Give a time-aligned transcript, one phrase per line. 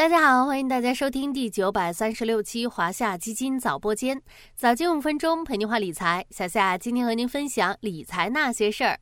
[0.00, 4.18] 大家好，欢迎大家收听第九百三十六期华夏基金早播间，
[4.56, 6.24] 早间五分钟陪您话理财。
[6.30, 8.98] 小夏今天和您分享理财那些事儿。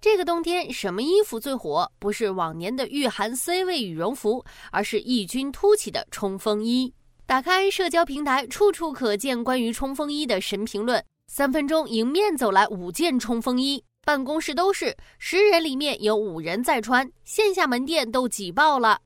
[0.00, 1.92] 这个冬天什么衣服最火？
[1.98, 4.42] 不是往年的御寒 C 位羽绒服，
[4.72, 6.94] 而是异军突起的冲锋衣。
[7.26, 11.04] 打开社交平台，处处可见关于冲锋衣的神评论。
[11.26, 18.98] 三分钟迎面走来五件冲锋衣，办公室都是，十人里面有五人在穿，线下门店都挤爆了。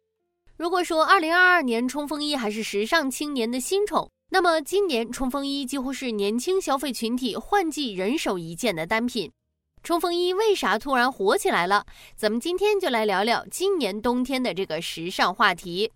[0.60, 9.32] 如果说二零二二年冲锋衣还是时尚青年的新宠，那么今年冲锋衣几乎是年轻消费群体换季人手一件的单品。
[9.82, 11.86] 冲锋衣为啥突然火起来了？
[12.14, 15.90] 咱们今天就来聊聊今年冬天的这个时尚话题。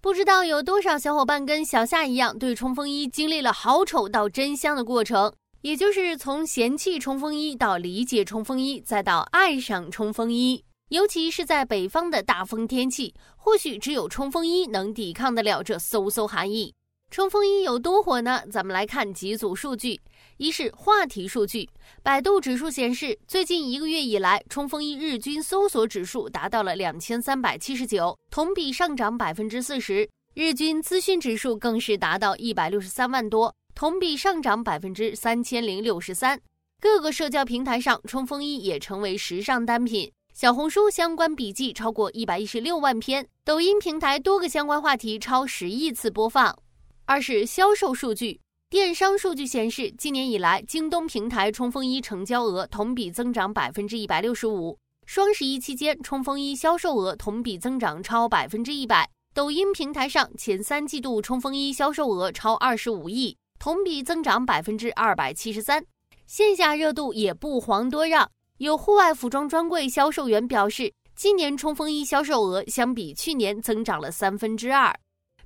[0.00, 10.62] 不知道有多少小伙伴跟小夏一样，对冲锋衣经历了好丑到真香的过程，也就是从嫌弃冲锋衣到理解冲锋衣，再到爱上冲锋衣。
[10.90, 16.74] 尤其是在北方的大风天气，或许只有冲锋衣能抵抗得了这嗖嗖寒意。
[17.12, 18.42] 冲锋衣有多火呢？
[18.50, 20.00] 咱们来看几组数据：
[20.36, 21.68] 一是话题数据，
[22.02, 36.40] 百度指数显示，最近一个月以来，冲锋衣日均搜索指数达到了两千三百七十九，同比上涨百分之四十；日均资讯指数更是达到一百六十三万多，同比上涨百分之三千零六十三。
[36.80, 40.10] 各个社交平台上，冲锋衣也成为时尚单品。
[40.32, 46.56] 小红书相关笔记超过一百一十六万篇，抖音平台多个相关话题超十亿次播放。
[47.04, 59.10] 二是销售数据，电商数据显示，今年以来，京东平台冲锋衣成交额同比增长百分之一百六十五，双十一期间冲锋衣销售额同比增长超百分之一百。
[59.34, 65.84] 抖音平台上前三季度冲锋衣销售额超二十五亿，同比增长百分之二百七十三。
[66.26, 68.30] 线下热度也不遑多让。
[68.60, 74.94] 有户外服装专柜销售员表示，今年冲锋衣销售额相比去年增长了三分之二。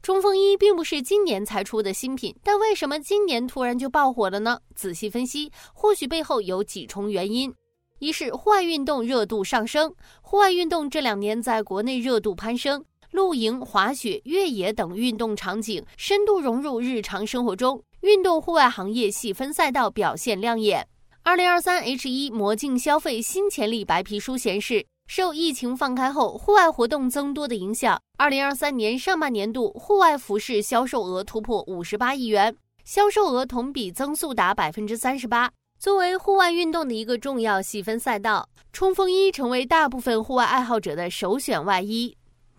[0.03, 4.59] 冲锋衣并不是今年才出的新品，但为什么今年突然就爆火了呢？
[4.75, 7.55] 仔细分析，或许背后有几重原因：
[8.00, 20.84] 一是户外运动热度上升，户外运动这两年在国内热度攀升，露营、滑雪、越野等运动场景深度融入日常生活中，运动户外行业细分赛道表现亮眼。
[21.27, 32.55] 二零二三 H 一魔镜消费新潜力白皮书显示，受疫情放开后户外活动增多的影响，二零二三年上半年度户外服饰销售额突破五十八亿元，
[32.85, 35.51] 销售额同比增速达百分之三十八。
[35.79, 42.15] 作为户外运动的一个重要细分赛道，冲锋衣成为大部分户外爱好者的首选外衣。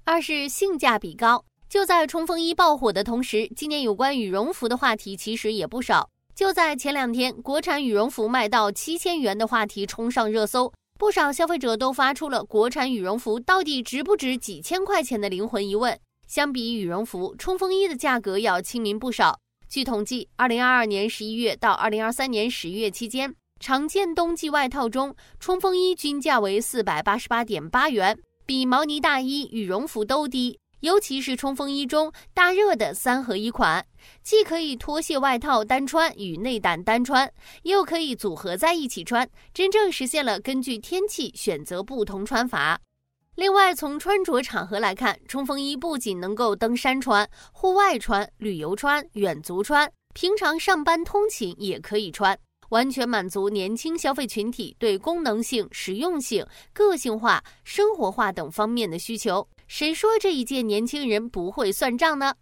[0.06, 6.10] 二是性价比高，就在冲锋衣爆火的同时，今年有关羽绒服的话题其实也不少。
[6.36, 10.70] 就在前两天，国产羽绒服卖到七千元的话题冲上热搜，
[11.00, 15.98] 不少消费者都发出了国产羽绒服到底值不值几千块钱的灵魂疑问。
[16.28, 19.40] 相比羽绒服，冲锋衣的价格要亲民不少。
[19.70, 30.60] 据统计，二零二二年十一月到二零二三年十一月期间，常见冬季外套中，冲锋衣均价为四百八十八点八元，比毛呢大衣、羽绒服都低。
[30.82, 33.86] 尤其是冲锋衣中大热的三合一款，
[34.24, 37.32] 既可以脱卸外套单穿与内胆单穿，
[37.64, 42.80] 又可以组合在一起穿，真正实现了根据天气选择不同穿法。
[43.36, 52.38] 另外，从穿着场合来看，冲锋衣不仅能够登山穿、户外穿、旅游穿、远足穿，平常上班通勤也可以穿，
[52.70, 59.46] 完全满足年轻消费群体对功能性、实用性、个性化、生活化等方面的需求。
[59.68, 62.36] 谁说这一届年轻人不会算账呢？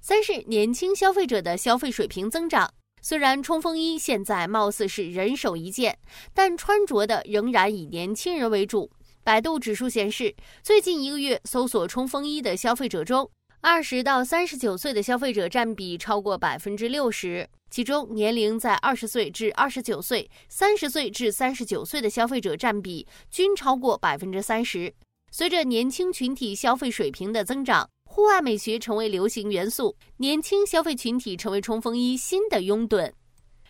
[0.00, 2.72] 三是年轻消费者的消费水平增长。
[3.02, 5.98] 虽然冲锋衣现在貌似是人手一件，
[6.32, 8.90] 但穿着的仍然以年轻人为主。
[9.24, 13.28] 百度指数显示，最近一个月搜索冲锋衣的消费者中，
[13.60, 24.94] 二十到三十九岁的消费者占比超过百分之六十，其中年龄在二十岁至二十九岁、三十岁至三十九岁的消费者占比均超过百分之三十。
[25.30, 33.12] 随着年轻群体消费水平的增长，户外美学成为流行元素，年轻消费群体成为冲锋衣新的拥趸。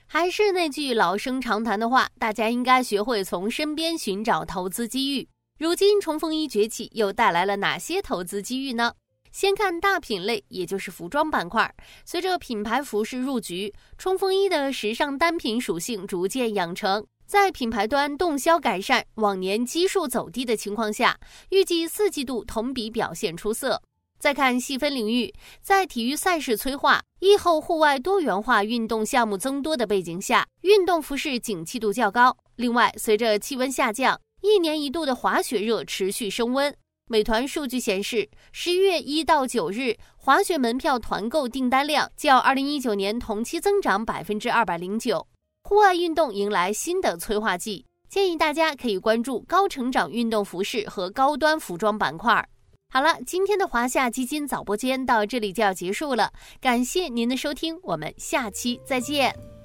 [0.06, 5.28] 还是那句老生常谈的话，大家应该学会从身边寻找投资机遇。
[5.58, 8.93] 如今冲锋衣崛起，又带来了哪些投资机遇呢？
[9.31, 11.75] 先看大品类，也就是服装板块。
[12.06, 17.04] 随着品牌服饰入局，冲锋衣的时尚单品属性逐渐养成。
[17.28, 21.20] 在品牌端动销改善、往年基数走低的情况下，
[21.50, 23.82] 预计四季度同比表现出色。
[24.19, 25.30] 再看细分领域，
[25.60, 32.34] 在体育赛事催化、疫后户外多元化运动项目增多的背景下，运动服饰景气度较高。
[32.56, 36.75] 另外，随着气温下降，一年一度的滑雪热持续升温，
[37.10, 45.28] 美团数据显示，十一月一到九日，滑雪门票团购订单量较二零一九年同期增长百分之二百零九。
[45.68, 52.42] 户外运动迎来新的催化剂，建议大家可以关注高成长运动服饰和高端服装板块。
[52.88, 59.57] 好了，今天的华夏基金早播间到这里就要结束了，感谢您的收听，我们下期再见。